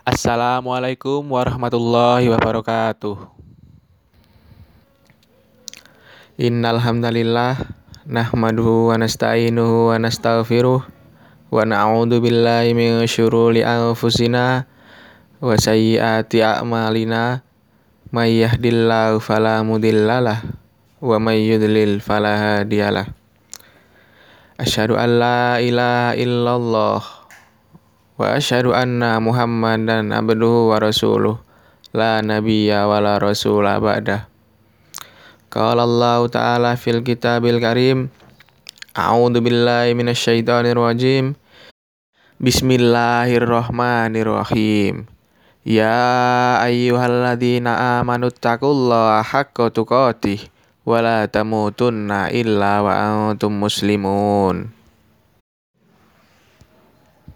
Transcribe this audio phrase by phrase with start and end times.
[0.00, 3.20] Assalamualaikum warahmatullahi wabarakatuh.
[6.40, 7.68] Innal hamdalillah
[8.08, 14.64] nahmaduhu wa nasta'inuhu wa nastaghfiruh wa na'udzu billahi min syururi anfusina
[15.36, 17.44] wa sayyiati a'malina
[18.08, 20.48] may yahdihillahu fala mudhillalah
[21.04, 23.04] wa may yudlil fala hadiyalah.
[24.56, 27.19] Asyhadu an la ilaha illallah
[28.20, 31.40] wa asyhadu anna Muhammadan abduhu wa rasuluh.
[31.96, 34.28] La nabiyya wa la rasula ba'dah.
[35.48, 38.12] Qala Allah Ta'ala fil kitabil karim.
[38.92, 41.32] A'udzu billahi minasyaitonir rajim.
[42.36, 45.08] Bismillahirrahmanirrahim.
[45.64, 50.44] Ya ayyuhalladzina amanu taqullaha haqqa tuqatih
[50.84, 54.76] wa la tamutunna illa wa antum muslimun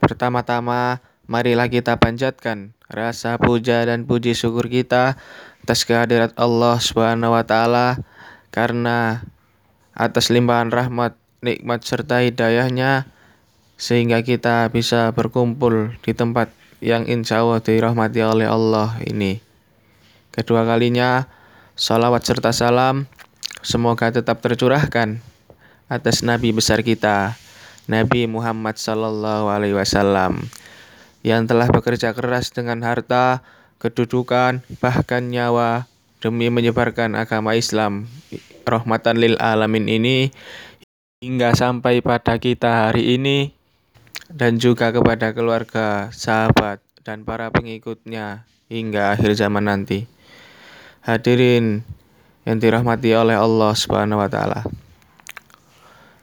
[0.04, 5.16] Pertama-tama marilah kita panjatkan rasa puja dan puji syukur kita
[5.64, 8.04] atas kehadirat Allah Subhanahu wa taala
[8.52, 9.24] karena
[9.96, 13.08] atas limpahan rahmat, nikmat serta hidayahnya
[13.80, 16.52] sehingga kita bisa berkumpul di tempat
[16.84, 19.40] yang insya Allah dirahmati oleh Allah ini.
[20.28, 21.24] Kedua kalinya,
[21.80, 23.08] salawat serta salam
[23.64, 25.24] semoga tetap tercurahkan
[25.88, 27.40] atas Nabi besar kita,
[27.84, 30.48] Nabi Muhammad Sallallahu Alaihi Wasallam,
[31.20, 33.44] yang telah bekerja keras dengan harta,
[33.80, 35.84] kedudukan, bahkan nyawa
[36.24, 38.08] demi menyebarkan agama Islam
[38.64, 40.32] rahmatan lil alamin ini
[41.20, 43.52] hingga sampai pada kita hari ini
[44.32, 50.08] dan juga kepada keluarga, sahabat, dan para pengikutnya hingga akhir zaman nanti.
[51.04, 51.84] Hadirin
[52.48, 54.64] yang dirahmati oleh Allah Subhanahu wa taala.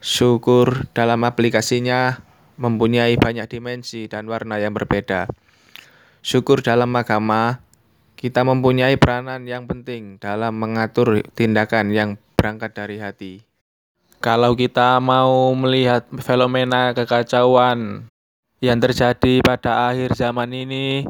[0.02, 2.26] Syukur dalam aplikasinya
[2.58, 5.30] mempunyai banyak dimensi dan warna yang berbeda.
[6.26, 7.62] Syukur dalam agama,
[8.18, 13.46] kita mempunyai peranan yang penting dalam mengatur tindakan yang berangkat dari hati.
[14.18, 18.10] Kalau kita mau melihat fenomena kekacauan
[18.58, 21.06] yang terjadi pada akhir zaman ini,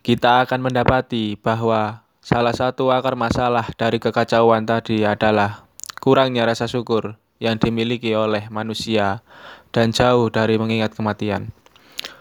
[0.00, 5.68] kita akan mendapati bahwa salah satu akar masalah dari kekacauan tadi adalah
[6.00, 9.26] kurangnya rasa syukur yang dimiliki oleh manusia
[9.74, 11.50] dan jauh dari mengingat kematian.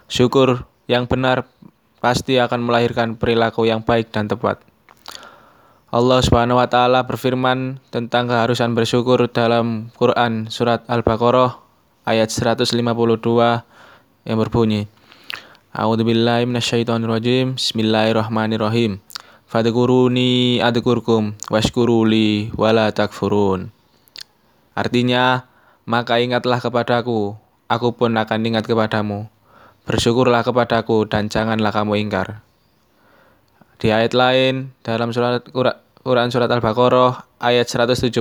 [0.10, 1.46] Syukur yang benar
[2.02, 4.58] pasti akan melahirkan perilaku yang baik dan tepat.
[5.94, 11.62] Allah Subhanahu wa taala berfirman tentang keharusan bersyukur dalam Quran surat Al-Baqarah
[12.10, 12.74] ayat 152
[14.26, 14.90] yang berbunyi
[15.72, 17.56] A'udzu billahi minasyaitonir rajim.
[17.56, 19.00] Bismillahirrahmanirrahim.
[19.48, 23.72] Fadkuruni adkurkum washkuruli wala takfurun.
[24.72, 25.50] Artinya,
[25.84, 27.36] maka ingatlah kepadaku,
[27.68, 29.28] aku pun akan ingat kepadamu.
[29.84, 32.46] Bersyukurlah kepadaku dan janganlah kamu ingkar.
[33.82, 35.42] Di ayat lain dalam surat
[36.06, 38.14] Quran surat Al-Baqarah ayat 172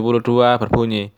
[0.56, 1.12] berbunyi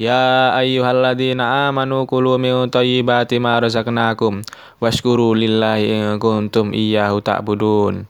[0.00, 4.40] Ya ayyuhalladzina amanu kulu min thayyibati ma razaqnakum
[4.80, 8.08] washkuru lillahi in kuntum iyyahu ta'budun.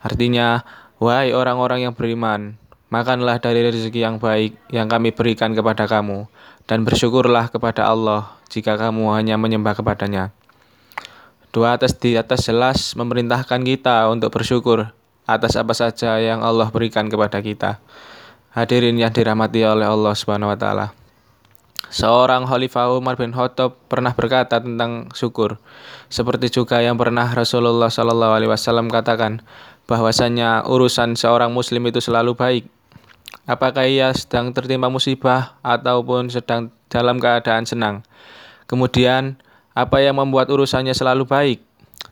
[0.00, 0.64] Artinya,
[0.96, 2.56] wahai orang-orang yang beriman,
[2.88, 6.28] makanlah dari rezeki yang baik yang kami berikan kepada kamu
[6.68, 10.32] dan bersyukurlah kepada Allah jika kamu hanya menyembah kepadanya.
[11.48, 14.92] Dua atas di atas jelas memerintahkan kita untuk bersyukur
[15.28, 17.80] atas apa saja yang Allah berikan kepada kita.
[18.52, 20.86] Hadirin yang dirahmati oleh Allah Subhanahu wa taala.
[21.88, 25.56] Seorang Khalifah Umar bin Khattab pernah berkata tentang syukur,
[26.12, 29.40] seperti juga yang pernah Rasulullah Shallallahu Alaihi Wasallam katakan,
[29.88, 32.64] bahwasanya urusan seorang Muslim itu selalu baik.
[33.44, 38.02] Apakah ia sedang tertimpa musibah ataupun sedang dalam keadaan senang?
[38.66, 39.38] Kemudian
[39.76, 41.58] apa yang membuat urusannya selalu baik?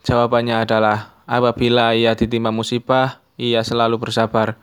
[0.07, 4.55] Jawabannya adalah apabila ia ditimpa musibah, ia selalu bersabar.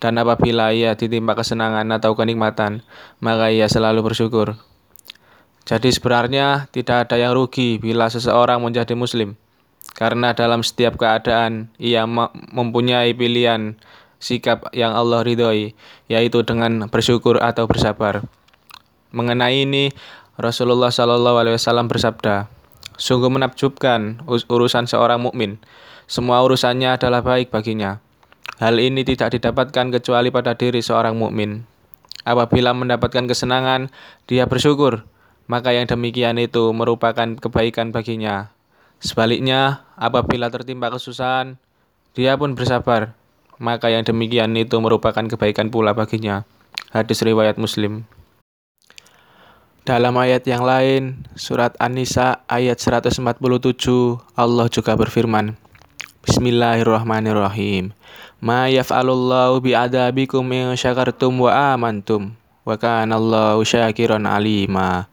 [0.00, 2.80] Dan apabila ia ditimpa kesenangan atau kenikmatan,
[3.20, 4.56] maka ia selalu bersyukur.
[5.68, 9.36] Jadi sebenarnya tidak ada yang rugi bila seseorang menjadi muslim.
[9.92, 12.08] Karena dalam setiap keadaan ia
[12.54, 13.76] mempunyai pilihan
[14.20, 15.72] sikap yang Allah ridhoi,
[16.06, 18.22] yaitu dengan bersyukur atau bersabar.
[19.10, 19.90] Mengenai ini,
[20.38, 22.46] Rasulullah Shallallahu Alaihi Wasallam bersabda,
[23.00, 25.58] sungguh menakjubkan urusan seorang mukmin.
[26.06, 27.98] Semua urusannya adalah baik baginya.
[28.60, 31.64] Hal ini tidak didapatkan kecuali pada diri seorang mukmin.
[32.28, 33.88] Apabila mendapatkan kesenangan,
[34.28, 35.08] dia bersyukur,
[35.48, 38.52] maka yang demikian itu merupakan kebaikan baginya.
[39.00, 41.56] Sebaliknya, apabila tertimpa kesusahan,
[42.12, 43.16] dia pun bersabar,
[43.60, 46.48] maka yang demikian itu merupakan kebaikan pula baginya.
[46.90, 48.08] Hadis riwayat Muslim.
[49.84, 53.20] Dalam ayat yang lain, surat An-Nisa ayat 147,
[54.32, 55.60] Allah juga berfirman,
[56.24, 57.92] Bismillahirrahmanirrahim.
[58.40, 62.32] Ma yaf'alullahu bi'adabikum in syakartum wa amantum.
[62.64, 65.08] Wa kanallahu syakiran alima.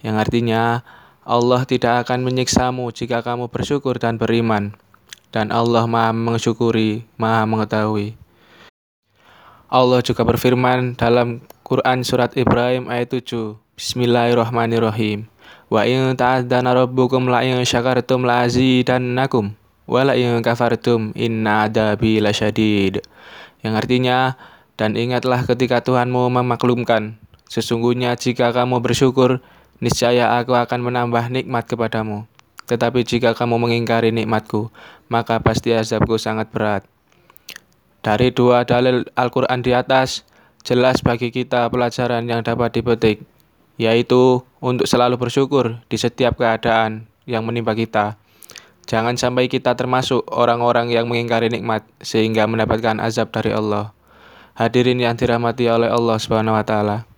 [0.00, 0.84] Yang artinya,
[1.24, 4.76] Allah tidak akan menyiksamu jika kamu bersyukur dan beriman.
[5.30, 8.18] Dan Allah maha mensyukuri, maha mengetahui.
[9.70, 13.54] Allah juga berfirman dalam Quran Surat Ibrahim ayat 7.
[13.78, 15.30] Bismillahirrahmanirrahim.
[15.70, 19.54] Wa in ta'adzana rabbukum la in syakartum la azidannakum
[19.86, 22.98] wa la in kafartum inna adabi lasyadid.
[23.62, 24.34] Yang artinya,
[24.74, 29.38] dan ingatlah ketika Tuhanmu memaklumkan, sesungguhnya jika kamu bersyukur,
[29.78, 32.26] niscaya aku akan menambah nikmat kepadamu.
[32.66, 34.70] Tetapi jika kamu mengingkari nikmatku,
[35.10, 36.86] maka pasti azabku sangat berat.
[38.00, 40.24] Dari dua dalil Al-Quran di atas,
[40.64, 43.20] jelas bagi kita pelajaran yang dapat dipetik
[43.80, 48.20] yaitu untuk selalu bersyukur di setiap keadaan yang menimpa kita.
[48.84, 53.96] Jangan sampai kita termasuk orang-orang yang mengingkari nikmat sehingga mendapatkan azab dari Allah.
[54.52, 57.08] Hadirin yang dirahmati oleh Allah Subhanahu wa taala.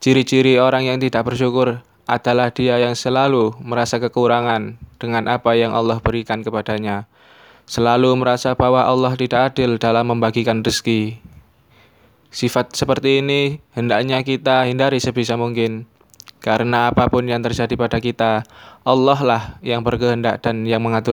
[0.00, 6.00] Ciri-ciri orang yang tidak bersyukur adalah dia yang selalu merasa kekurangan dengan apa yang Allah
[6.00, 7.04] berikan kepadanya.
[7.66, 11.18] Selalu merasa bahwa Allah tidak adil dalam membagikan rezeki.
[12.30, 15.90] Sifat seperti ini hendaknya kita hindari sebisa mungkin
[16.46, 18.46] karena apa pun yang terjadi pada kita,
[18.86, 21.10] Allah lah yang berkehendak dan yang mengatur.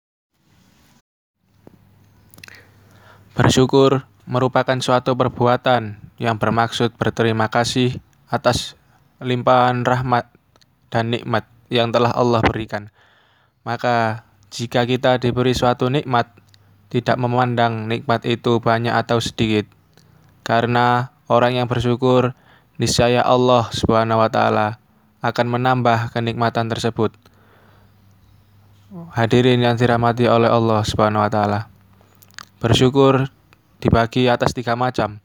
[3.31, 7.95] Bersyukur merupakan suatu perbuatan yang bermaksud berterima kasih
[8.27, 8.75] atas
[9.23, 10.27] limpahan rahmat
[10.91, 12.91] dan nikmat yang telah Allah berikan.
[13.63, 16.40] Maka, jika kita diberi suatu nikmat,
[16.91, 19.65] tidak memandang nikmat itu banyak atau sedikit,
[20.43, 22.35] karena orang yang bersyukur
[22.75, 24.81] niscaya Allah Subhanahu wa Ta'ala
[25.21, 27.13] akan menambah kenikmatan tersebut.
[29.15, 31.71] Hadirin yang dirahmati oleh Allah Subhanahu wa taala.
[32.59, 33.31] Bersyukur
[33.79, 35.23] dibagi atas tiga macam.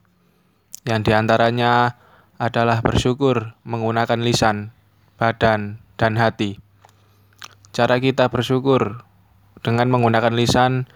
[0.87, 1.99] Yang di antaranya
[2.39, 4.71] adalah bersyukur menggunakan lisan,
[5.19, 6.63] badan, dan hati.
[7.75, 9.03] Cara kita bersyukur
[9.67, 10.87] dengan menggunakan lisan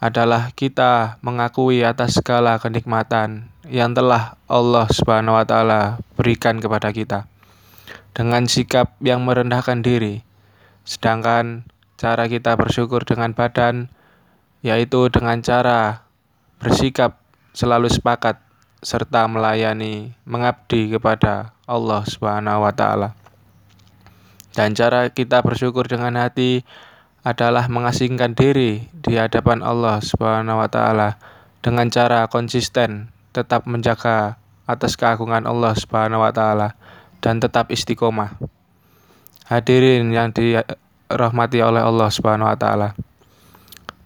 [0.00, 7.28] adalah kita mengakui atas segala kenikmatan yang telah Allah Subhanahu wa taala berikan kepada kita
[8.16, 10.24] dengan sikap yang merendahkan diri.
[10.88, 11.68] Sedangkan
[12.00, 13.92] cara kita bersyukur dengan badan
[14.64, 16.08] yaitu dengan cara
[16.56, 17.20] bersikap
[17.52, 18.40] selalu sepakat
[18.80, 23.12] serta melayani mengabdi kepada Allah Subhanahu wa taala.
[24.56, 26.64] Dan cara kita bersyukur dengan hati
[27.20, 31.20] adalah mengasingkan diri di hadapan Allah Subhanahu wa taala
[31.60, 36.78] dengan cara konsisten tetap menjaga atas keagungan Allah Subhanahu wa taala
[37.20, 38.40] dan tetap istiqomah.
[39.50, 42.96] Hadirin yang dirahmati oleh Allah Subhanahu wa taala.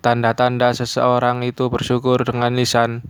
[0.02, 3.06] Tanda-tanda seseorang itu bersyukur dengan lisan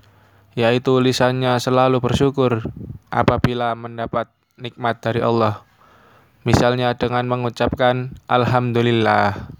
[0.54, 2.62] yaitu lisannya selalu bersyukur
[3.10, 5.66] apabila mendapat nikmat dari Allah.
[6.46, 9.53] Misalnya dengan mengucapkan alhamdulillah.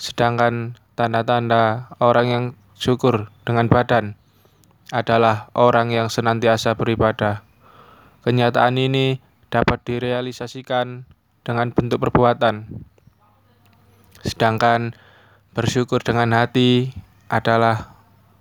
[0.00, 4.16] Sedangkan tanda-tanda orang yang syukur dengan badan
[4.88, 7.44] adalah orang yang senantiasa beribadah.
[8.24, 9.20] Kenyataan ini
[9.52, 11.04] dapat direalisasikan
[11.44, 12.64] dengan bentuk perbuatan.
[14.24, 14.96] Sedangkan
[15.52, 16.96] bersyukur dengan hati
[17.28, 17.92] adalah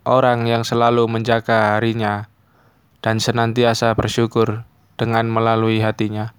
[0.08, 2.32] orang yang selalu menjaga harinya
[3.04, 4.64] dan senantiasa bersyukur
[4.96, 6.32] dengan melalui hatinya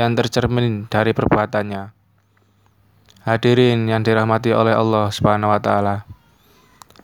[0.00, 2.05] yang tercermin dari perbuatannya.
[3.26, 6.06] Hadirin yang dirahmati oleh Allah Subhanahu wa taala.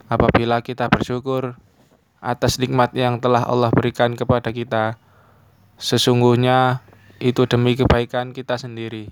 [0.06, 1.58] Apabila kita bersyukur
[2.22, 5.02] atas nikmat yang telah Allah berikan kepada kita,
[5.82, 6.78] Sesungguhnya
[7.18, 9.10] itu demi kebaikan kita sendiri.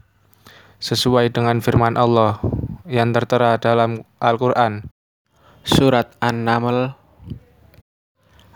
[0.78, 2.38] Sesuai dengan firman Allah
[2.86, 4.86] yang tertera dalam Al-Quran.
[5.66, 6.94] Surat An-Naml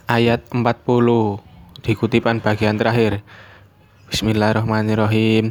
[0.06, 0.62] ayat 40
[1.82, 3.26] dikutipan bagian terakhir.
[4.14, 5.50] Bismillahirrahmanirrahim.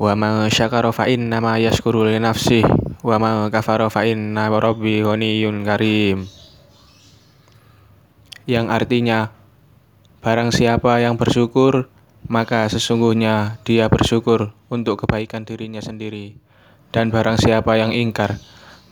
[0.00, 2.64] Wa ma syakara fa inna ma yashkuru li nafsih
[3.04, 6.24] wa ma kafara fa inna rabbi ghaniyyun karim.
[8.48, 9.28] Yang artinya
[10.20, 11.88] Barang siapa yang bersyukur,
[12.28, 16.36] maka sesungguhnya dia bersyukur untuk kebaikan dirinya sendiri.
[16.92, 18.36] Dan barang siapa yang ingkar,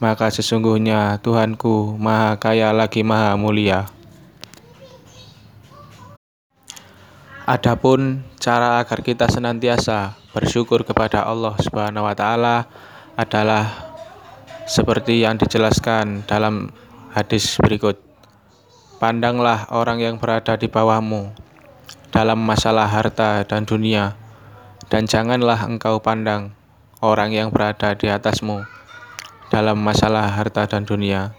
[0.00, 3.97] maka sesungguhnya Tuhanku Maha Kaya lagi Maha Mulia.
[7.48, 12.68] Adapun cara agar kita senantiasa bersyukur kepada Allah Subhanahu wa taala
[13.16, 13.88] adalah
[14.68, 16.68] seperti yang dijelaskan dalam
[17.16, 17.96] hadis berikut.
[19.00, 21.32] Pandanglah orang yang berada di bawahmu
[22.12, 24.12] dalam masalah harta dan dunia,
[24.92, 26.52] dan janganlah engkau pandang
[27.00, 28.60] orang yang berada di atasmu
[29.48, 31.32] dalam masalah harta dan dunia.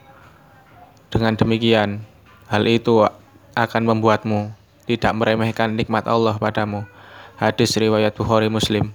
[1.14, 2.02] Dengan demikian,
[2.50, 3.06] hal itu
[3.54, 4.58] akan membuatmu
[4.90, 6.90] tidak meremehkan nikmat Allah padamu.
[7.38, 8.90] Hadis riwayat Bukhari Muslim.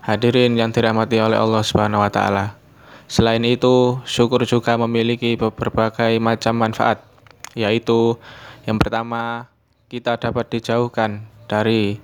[0.00, 2.56] Hadirin yang dirahmati oleh Allah Subhanahu wa taala.
[3.04, 7.04] Selain itu, syukur juga memiliki berbagai macam manfaat,
[7.52, 8.16] yaitu
[8.64, 9.52] yang pertama,
[9.92, 12.00] kita dapat dijauhkan dari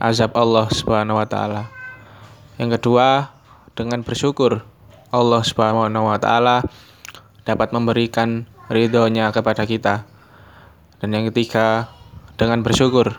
[0.00, 1.68] azab Allah Subhanahu wa taala.
[2.56, 3.28] Yang kedua,
[3.76, 4.64] dengan bersyukur
[5.12, 6.64] Allah Subhanahu wa taala
[7.44, 10.08] dapat memberikan ridhonya kepada kita.
[10.98, 11.94] Dan yang ketiga,
[12.34, 13.14] dengan bersyukur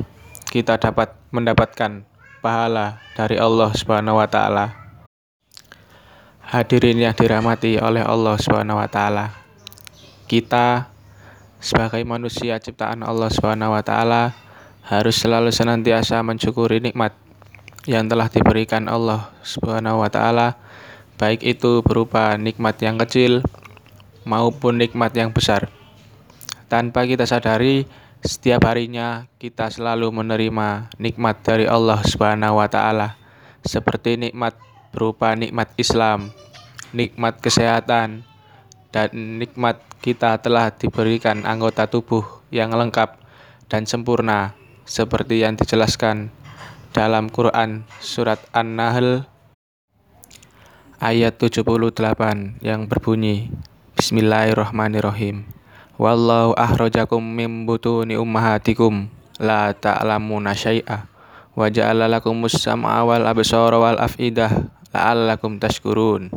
[0.52, 2.04] kita dapat mendapatkan
[2.44, 4.76] pahala dari Allah Subhanahu wa taala.
[6.44, 9.32] Hadirin yang dirahmati oleh Allah Subhanahu wa taala.
[10.28, 10.92] Kita
[11.64, 14.36] sebagai manusia ciptaan Allah Subhanahu wa taala
[14.84, 17.14] harus selalu senantiasa mensyukuri nikmat
[17.88, 20.60] yang telah diberikan Allah Subhanahu wa taala,
[21.16, 23.40] baik itu berupa nikmat yang kecil
[24.28, 25.79] maupun nikmat yang besar.
[26.70, 27.90] Tanpa kita sadari,
[28.22, 33.18] setiap harinya kita selalu menerima nikmat dari Allah Subhanahu wa taala,
[33.66, 34.54] seperti nikmat
[34.94, 36.30] berupa nikmat Islam,
[36.94, 38.22] nikmat kesehatan,
[38.94, 39.10] dan
[39.42, 42.22] nikmat kita telah diberikan anggota tubuh
[42.54, 43.18] yang lengkap
[43.66, 44.54] dan sempurna
[44.86, 46.30] seperti yang dijelaskan
[46.94, 49.26] dalam Quran surat An-Nahl
[50.98, 53.54] ayat 78 yang berbunyi
[53.94, 55.59] Bismillahirrahmanirrahim
[56.00, 59.12] Wallahu ahrajakum mim butuni ummahatikum.
[59.36, 61.12] La ta'lamuna syai'a.
[61.52, 66.32] Wa ja'ala lakumus sam'a wal absara wal afidah la'allakum tashkurun.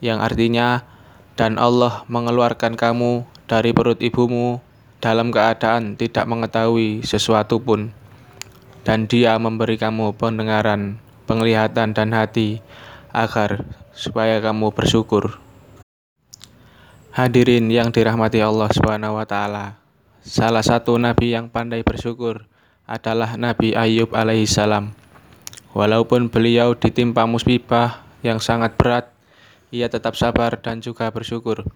[0.00, 0.88] Yang artinya
[1.36, 4.64] dan Allah mengeluarkan kamu dari perut ibumu
[5.04, 7.92] dalam keadaan tidak mengetahui sesuatu pun.
[8.80, 10.96] Dan dia memberi kamu pendengaran,
[11.28, 12.64] penglihatan dan hati
[13.12, 15.36] agar supaya kamu bersyukur.
[17.18, 19.74] Hadirin yang dirahmati Allah Subhanahu wa taala.
[20.22, 22.46] Salah satu nabi yang pandai bersyukur
[22.86, 24.94] adalah Nabi Ayub alaihissalam.
[25.74, 29.10] Walaupun beliau ditimpa musibah yang sangat berat,
[29.74, 31.66] ia tetap sabar dan juga bersyukur.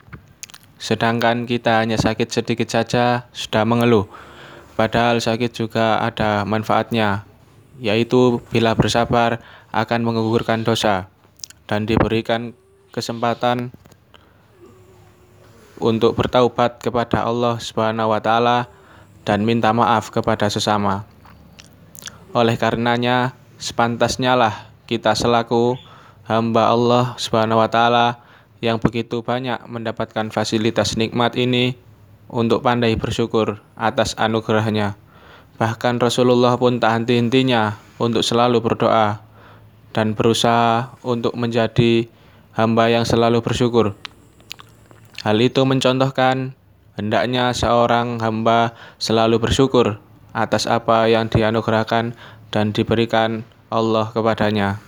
[0.79, 4.07] Sedangkan kita hanya sakit sedikit saja sudah mengeluh.
[4.79, 7.27] Padahal sakit juga ada manfaatnya,
[7.83, 9.43] yaitu bila bersabar
[9.75, 11.11] akan menggugurkan dosa
[11.67, 12.55] dan diberikan
[12.95, 13.75] kesempatan
[15.81, 18.69] untuk bertaubat kepada Allah Subhanahu wa taala
[19.23, 21.07] dan minta maaf kepada sesama.
[22.33, 25.77] Oleh karenanya, sepantasnya lah kita selaku
[26.27, 28.21] hamba Allah Subhanahu wa taala
[28.63, 31.75] yang begitu banyak mendapatkan fasilitas nikmat ini
[32.31, 34.97] untuk pandai bersyukur atas anugerahnya.
[35.61, 39.21] Bahkan Rasulullah pun tak henti-hentinya untuk selalu berdoa
[39.93, 42.09] dan berusaha untuk menjadi
[42.57, 43.93] hamba yang selalu bersyukur.
[45.23, 46.59] Hal itu mencontohkan
[46.99, 50.03] hendaknya seorang hamba selalu bersyukur
[50.35, 52.19] atas apa yang dianugerahkan
[52.51, 54.83] dan diberikan Allah kepadanya.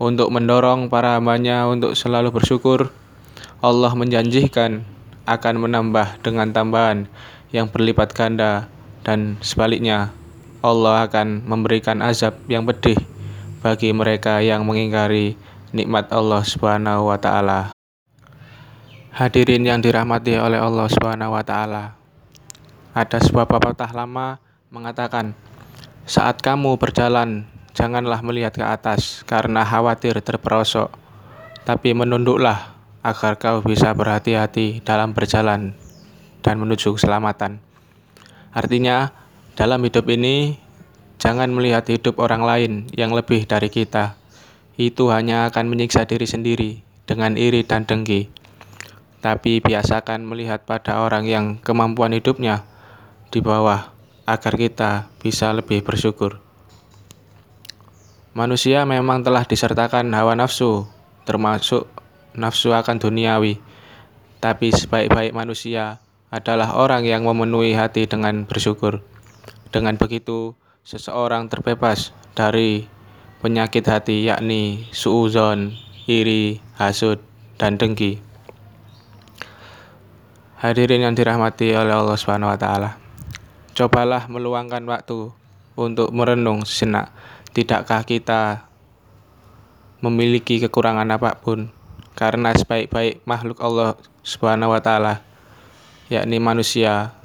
[0.00, 2.88] Untuk mendorong para hambanya untuk selalu bersyukur,
[3.60, 4.80] Allah menjanjikan
[5.28, 7.04] akan menambah dengan tambahan
[7.52, 8.72] yang berlipat ganda
[9.04, 10.08] dan sebaliknya
[10.64, 12.96] Allah akan memberikan azab yang pedih
[13.60, 15.36] bagi mereka yang mengingkari
[15.76, 17.79] nikmat Allah Subhanahu wa taala.
[19.10, 21.98] Hadirin yang dirahmati oleh Allah Subhanahu wa taala.
[22.94, 24.38] Ada sebuah pepatah lama
[24.70, 25.34] mengatakan,
[26.06, 27.42] "Saat kamu berjalan,
[27.74, 30.94] janganlah melihat ke atas karena khawatir terperosok,
[31.66, 32.70] tapi menunduklah
[33.02, 35.74] agar kau bisa berhati-hati dalam berjalan
[36.46, 37.58] dan menuju keselamatan.
[38.54, 39.10] Artinya,
[39.58, 40.54] dalam hidup ini
[41.18, 44.14] jangan melihat hidup orang lain yang lebih dari kita.
[44.78, 46.70] Itu hanya akan menyiksa diri sendiri
[47.10, 48.39] dengan iri dan dengki.
[49.20, 52.64] Tapi biasakan melihat pada orang yang kemampuan hidupnya
[53.28, 53.92] di bawah
[54.24, 56.40] agar kita bisa lebih bersyukur.
[58.32, 60.88] Manusia memang telah disertakan hawa nafsu,
[61.28, 61.90] termasuk
[62.32, 63.58] nafsu akan duniawi,
[64.38, 65.98] tapi sebaik-baik manusia
[66.30, 69.02] adalah orang yang memenuhi hati dengan bersyukur.
[69.74, 70.54] Dengan begitu,
[70.86, 72.86] seseorang terbebas dari
[73.42, 75.74] penyakit hati yakni suuzon,
[76.06, 77.18] iri, hasud,
[77.58, 78.29] dan dengki.
[80.60, 83.00] Hadirin yang dirahmati oleh Allah Subhanahu wa taala.
[83.72, 85.32] Cobalah meluangkan waktu
[85.74, 87.08] untuk merenung sejenak.
[87.56, 88.68] Tidakkah kita
[90.04, 91.72] memiliki kekurangan apa pun?
[92.20, 95.24] karena sebaik-baik makhluk Allah Subhanahu wa taala
[96.12, 97.16] yakni manusia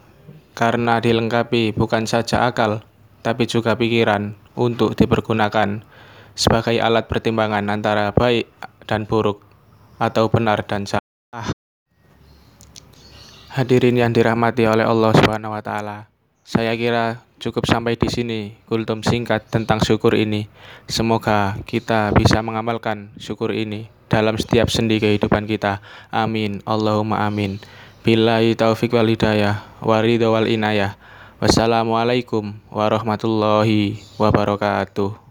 [0.56, 2.80] karena dilengkapi bukan saja akal
[3.26, 5.84] tapi juga pikiran untuk dipergunakan
[6.32, 8.48] sebagai alat pertimbangan antara baik
[8.88, 9.44] dan buruk
[10.00, 11.52] atau benar dan salah.
[13.56, 16.12] Hadirin yang dirahmati oleh Allah Subhanahu wa taala.
[16.44, 20.52] Saya kira cukup sampai di sini kultum singkat tentang syukur ini.
[20.92, 25.80] Semoga kita bisa mengamalkan syukur ini dalam setiap sendi kehidupan kita.
[26.12, 26.60] Amin.
[26.68, 27.64] Allahumma amin.
[28.04, 31.00] Billahi taufik wal hidayah, waridho wal inayah.
[31.40, 35.25] Wassalamualaikum warahmatullahi wabarakatuh.